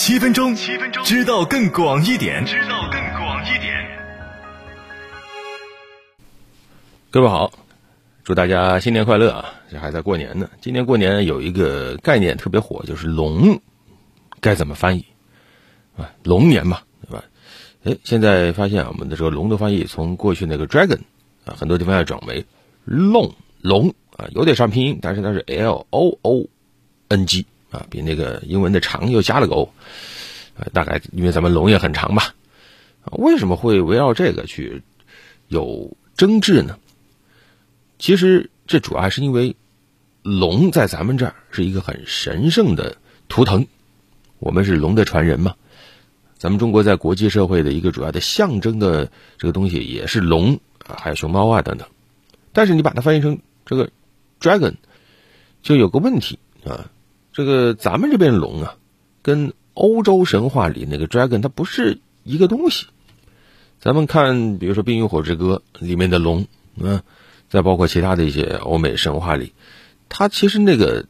[0.00, 3.98] 七分钟，七分钟，知道更广一点，知道更广一点。
[7.10, 7.52] 各位好，
[8.22, 9.54] 祝大家新年快乐啊！
[9.68, 10.48] 这还在过年呢。
[10.60, 13.60] 今年过年有一个概念特别火，就是“龙”，
[14.40, 15.04] 该怎么翻译
[15.96, 16.08] 啊？
[16.22, 17.24] 龙年嘛，对吧？
[17.82, 21.00] 哎，现在发现啊，我们的这个“龙”的翻译从过去那个 “dragon”
[21.44, 22.46] 啊，很多地方要转为
[22.86, 26.46] “龙”龙啊，有点像拼音，但是它是 “l o o
[27.08, 27.44] n g”。
[27.70, 29.72] 啊，比那个英文的长又加了个 o，
[30.56, 32.34] 呃，大概因为咱们龙也很长吧，
[33.12, 34.82] 为什么会围绕这个去
[35.48, 36.78] 有争执呢？
[37.98, 39.56] 其实这主要还是因为
[40.22, 42.96] 龙在咱们这儿是一个很神圣的
[43.28, 43.66] 图腾，
[44.38, 45.54] 我们是龙的传人嘛。
[46.38, 51.88] 咱们中国在国际社会的一个主要的象征的这个东西也是龙啊，还有熊猫啊等等。
[52.52, 53.90] 但是你把它翻译成这个
[54.40, 54.74] dragon，
[55.62, 56.90] 就有个问题啊。
[57.38, 58.74] 这个咱们这边龙啊，
[59.22, 62.88] 跟欧洲神话里那个 dragon 它不是一个东西。
[63.78, 67.00] 咱们看，比如说《冰与火之歌》里面的龙，嗯，
[67.48, 69.52] 再包括其他的一些欧美神话里，
[70.08, 71.06] 它其实那个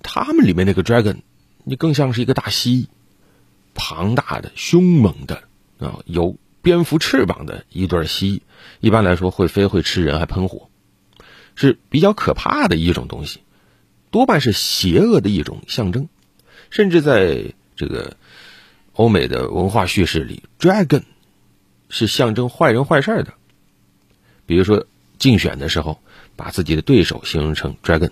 [0.00, 1.22] 他们里面那个 dragon，
[1.64, 2.86] 你更像是一个大蜥蜴，
[3.74, 5.42] 庞大的、凶猛的
[5.80, 8.40] 啊，有蝙蝠翅膀的一对蜥蜴，
[8.78, 10.70] 一般来说会飞、会吃人、还喷火，
[11.56, 13.40] 是比较可怕的一种东西。
[14.14, 16.08] 多半是邪恶的一种象征，
[16.70, 18.16] 甚至在这个
[18.92, 21.02] 欧美的文化叙事里，dragon
[21.88, 23.34] 是象征坏人坏事的。
[24.46, 24.86] 比如说
[25.18, 25.98] 竞选的时候，
[26.36, 28.10] 把自己的对手形容成 dragon，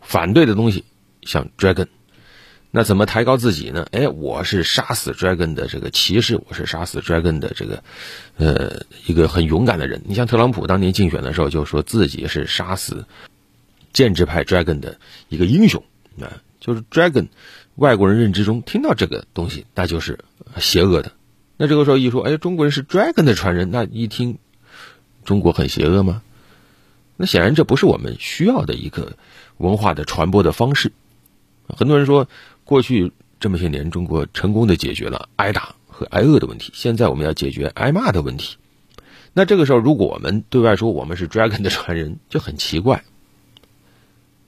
[0.00, 0.84] 反对的东西
[1.22, 1.88] 像 dragon，
[2.70, 3.88] 那怎么抬高自己呢？
[3.90, 7.82] 哎，我是杀死 dragon 的这个骑士，我是杀死 dragon 的这个
[8.36, 10.00] 呃一个很勇敢的人。
[10.06, 13.04] 你像特朗普当年竞选的时候，就说自己是杀死。
[13.96, 15.82] 建制派 dragon 的一个英雄
[16.20, 17.28] 啊，就是 dragon，
[17.76, 20.18] 外国人认知中听到这个东西，那就是
[20.58, 21.12] 邪恶的。
[21.56, 24.36] 那这个时候一说，哎，中国人是 dragon 的传人，那一听，
[25.24, 26.20] 中国很邪恶吗？
[27.16, 29.16] 那显然这不是我们需要的一个
[29.56, 30.92] 文化的传播的方式。
[31.66, 32.28] 很多人说，
[32.64, 38.58] 过去这么些年，中国成功的解决了挨打和挨饿的问题，现在我们要解决挨骂的问题。
[39.32, 43.02] 那这个时候，如果我们对外说我们是 dragon 的传人，就很奇怪。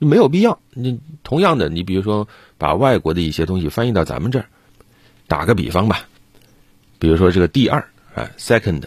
[0.06, 0.60] 没有必要。
[0.70, 4.47] 你同样的，你比如说把外国的一些东西翻译到咱们这儿，
[5.26, 6.09] 打个比方吧，
[6.98, 8.84] 比如说这个第二啊，second，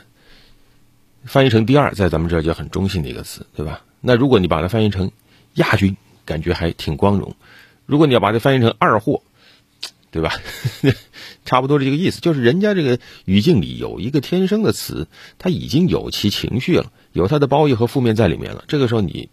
[1.25, 3.83] 翻译成第二，在咱们这儿就很中性的一个词，对吧？
[3.99, 5.11] 那如果你把它翻译成
[5.55, 7.33] 亚军，感觉还挺光荣；
[7.85, 9.21] 如果你要把它翻译成二货，
[10.11, 10.33] 对吧？
[11.43, 15.07] 差不多这个意思，就是人家这个语境里有一个天生的词，
[15.37, 18.63] 它已经有其情绪了，有它的褒义和负面在里面了。
[18.67, 19.29] 这个时候你。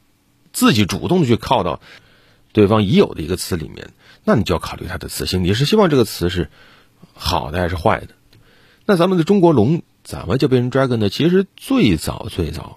[0.58, 1.80] 自己主动的去靠到
[2.52, 3.92] 对方已有的一个词里面，
[4.24, 5.44] 那你就要考虑它的词性。
[5.44, 6.50] 你是希望这个词是
[7.14, 8.08] 好的还是坏的？
[8.84, 11.10] 那咱们的中国龙怎么就变成 dragon 呢？
[11.10, 12.74] 其实最早最早，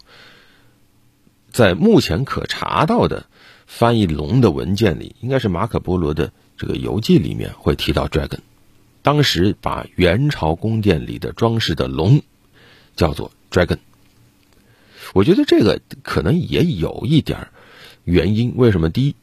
[1.50, 3.26] 在目前可查到的
[3.66, 8.42] 翻译龙的文件里，应该是马可波罗的这个游记里面会提到 dragon。
[9.02, 12.22] 当时把元朝宫殿里的装饰的龙
[12.96, 13.80] 叫做 dragon。
[15.14, 17.50] 我觉得这个可能也有一点。
[18.04, 18.90] 原因为什么？
[18.90, 19.16] 第一，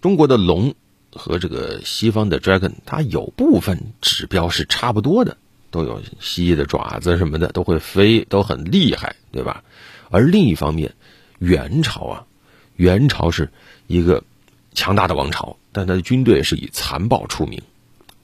[0.00, 0.74] 中国的龙
[1.12, 5.36] 和这个西方的 dragon，它有部分指标是差不多的，
[5.70, 9.62] 都有蜥蜴的爪子什么的，都会飞，都很厉害，对吧？
[10.10, 10.94] 而另一方面，
[11.38, 12.26] 元朝啊，
[12.76, 13.50] 元朝是
[13.86, 14.24] 一个
[14.74, 17.62] 强大的王朝，但它的军队是以残暴出名，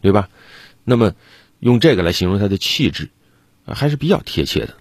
[0.00, 0.28] 对吧？
[0.84, 1.14] 那么
[1.60, 3.08] 用这个来形容它的气质，
[3.64, 4.74] 还是比较贴切的。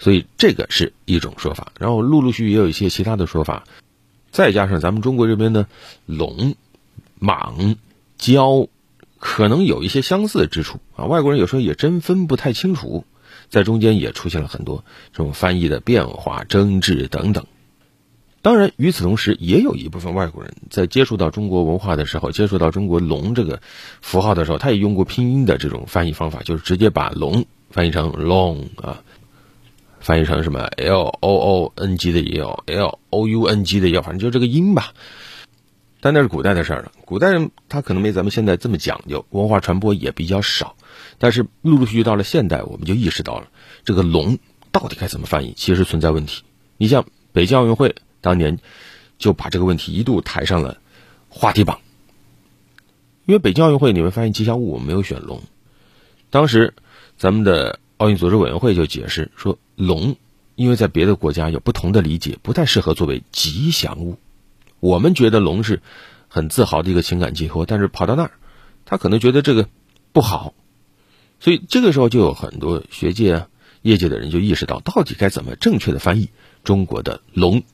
[0.00, 3.64] 所以这个是一种说法，然后陆陆续续也有一些其他的说法，
[4.32, 5.66] 再加上咱们中国这边的
[6.06, 6.56] 龙、
[7.20, 7.76] 蟒、
[8.18, 8.68] 蛟，
[9.18, 11.04] 可能有一些相似之处啊。
[11.04, 13.04] 外国人有时候也真分不太清楚，
[13.50, 17.44] 在中间也出现了很多这种翻译的变化、争执等等。
[18.40, 23.60] 当然，与此同时，也有一部分外国人在接触到中国文化的时候，接触到中国龙这个
[24.00, 29.02] 符号的时候，他也用过拼音的这种翻译方法，就是直接把龙翻译成 long 啊。
[30.00, 34.94] 翻译成什么 L O O N G 的也有，L O U N G 的也有，反正就这个音吧。
[36.00, 40.74] 但那是古代的事儿了，古代人他可能没咱们现在这么讲究，文化传播也比较少。
[41.18, 43.48] 但是陆陆续续到了现代，我们就意识到了
[43.84, 44.38] 这个“龙”
[44.72, 46.42] 到底该怎么翻译，其实存在问题。
[46.78, 48.58] 你像北京奥运会当年
[49.18, 50.78] 就把这个问题一度抬上了
[51.28, 51.78] 话题榜，
[53.26, 55.42] 因为北京奥运会你们发现吉祥物我没有选龙，
[56.30, 56.72] 当时
[57.18, 57.78] 咱们的。
[58.00, 60.16] 奥运组织委员会就解释说，龙
[60.54, 64.16] 因为在别的国家有不同的理解，不太适合作为吉祥物。
[64.80, 65.82] 我们觉得龙是
[66.26, 68.30] 很自豪的一个情感寄托，但是跑到那儿，
[68.86, 69.68] 他可能觉得这个
[70.12, 70.54] 不好，
[71.40, 73.48] 所以这个时候就有很多学界啊、
[73.82, 76.30] 业界的人就意识到，到底该怎么正确的翻译
[76.64, 77.64] 中国的“龙”。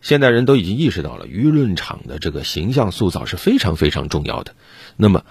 [0.00, 4.54] 现代人都已经意识到了，舆论场的这个形象塑造是非常非常重要的。
[4.96, 5.26] 那么，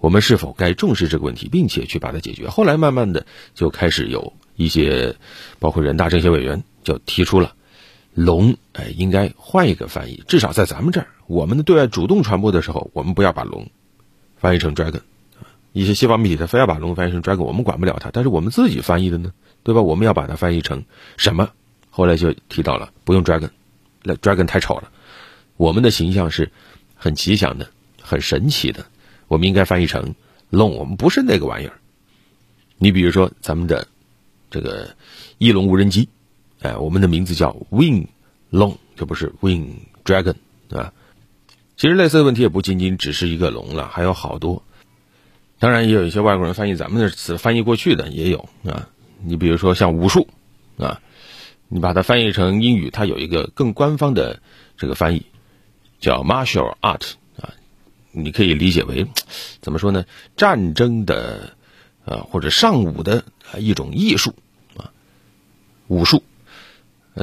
[0.00, 2.48] 我们是否该重视这个问题，并且去把它解决？
[2.48, 5.16] 后来慢慢的就开始有一些，
[5.58, 7.54] 包括人大政协委员就提出了。
[8.14, 10.24] 龙，哎，应该换一个翻译。
[10.26, 13.70] 至少在咱们这儿，我们的对外主动传播的时候，我们不要把龙
[14.36, 15.02] 翻译成 dragon。
[15.72, 18.10] 一些西方媒体他非要把龙翻译成 dragon，我们管不了他。
[18.12, 19.82] 但是我们自己翻译的呢，对吧？
[19.82, 20.84] 我们要把它翻译成
[21.16, 21.50] 什么？
[21.90, 23.50] 后来就提到了不用 dragon，
[24.02, 24.90] 那 dragon 太丑了。
[25.56, 26.50] 我们的形象是
[26.96, 27.68] 很吉祥的，
[28.00, 28.86] 很神奇的。
[29.28, 30.14] 我们应该翻译成
[30.50, 30.74] 龙。
[30.74, 31.78] 我们不是那个玩意儿。
[32.78, 33.86] 你比如说咱们的
[34.50, 34.96] 这个
[35.38, 36.08] 翼龙无人机。
[36.60, 38.08] 哎，我们的名字叫 Wing
[38.50, 40.34] Long，这不是 Wing Dragon
[40.70, 40.92] 啊。
[41.76, 44.64] 其实类似的问题也不仅仅只是一个龙了，还有好多。
[45.60, 48.88] 当然，也有一些外国人翻译咱们的词翻译过去的也有啊。
[49.22, 50.26] 你比如说像武术
[50.78, 51.00] 啊，
[51.68, 54.42] 你把它翻译成英语，它有一个更官方的
[54.76, 55.26] 这个翻译，
[56.00, 57.12] 叫 Martial Art。
[58.10, 59.06] 你可以理解为
[59.60, 60.04] 怎么说呢？
[60.36, 61.54] 战争的
[62.04, 63.24] 啊，或者尚武的
[63.58, 64.34] 一种艺术
[64.76, 64.90] 啊，
[65.86, 66.22] 武术。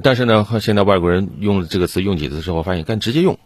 [0.04, 3.40] 但是呢，现在外国人用这个词用几次之后，发现干直接用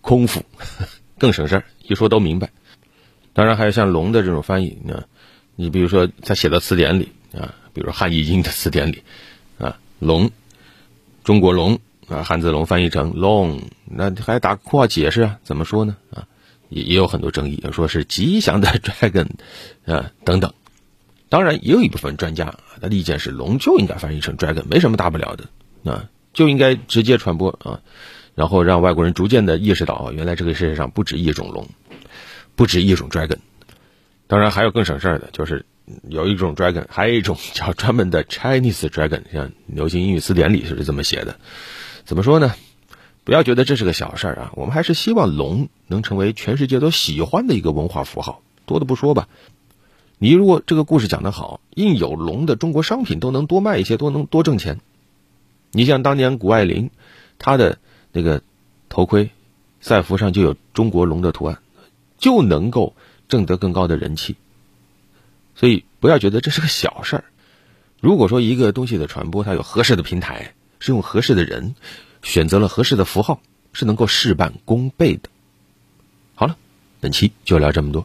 [0.00, 0.44] 空腹
[1.18, 2.50] 更省事儿，一说都明白。
[3.32, 5.04] 当然还有像龙的这种翻译呢，
[5.56, 9.02] 你比如说他写到词典里啊，比如汉译英的词典里
[9.58, 10.30] 啊，龙，
[11.24, 15.96] 中国龙啊，汉字龙翻译成 long，那还打括号解释啊，怎么说呢？
[16.14, 16.28] 啊，
[16.68, 19.28] 也也有很多争议，说是吉祥的 dragon
[19.84, 20.52] 啊等等。
[21.28, 25.48] 当然也有一部分专家他的意见是龙就应该翻译成 dragon，没什么大不了的。
[25.90, 27.80] 啊，就应该直接传播啊，
[28.34, 31.68] 然后让外国人逐渐的意识到，原来这个世界上不止一种龙，
[32.56, 33.38] 不止一种 dragon。
[34.26, 35.64] 当然还有更省事儿的，就是
[36.08, 41.36] 有一种 dragon，还有一种叫专门的 Chinese dragon，像流行英语词典里是这么写的。
[42.04, 42.54] 怎么说呢？
[43.26, 48.40] 不要觉得这是个小事儿啊，我们还是希望龙能成为全世界都喜欢的一个文化符号。
[48.66, 49.28] 多的不说吧，
[50.18, 54.78] 你如果这个故事讲得好，印有龙的中国商品都能多卖一些，都能多挣钱。
[55.72, 56.90] 你像当年谷爱凌，
[57.40, 57.78] 她的
[58.12, 58.42] 那个
[58.88, 59.30] 头盔
[59.80, 61.58] 赛服上就有中国龙的图案，
[62.18, 62.94] 就能够
[63.26, 64.36] 挣得更高的人气。
[65.56, 67.24] 所以不要觉得这是个小事儿。
[68.00, 71.74] 如果说一个东西的传播，它有合适的平台，是用合适的人，
[72.26, 73.40] 选择了合适的符号，
[73.72, 75.28] 是能够事半功倍的。
[76.34, 76.56] 好了，
[76.98, 78.04] 本期就聊这么多。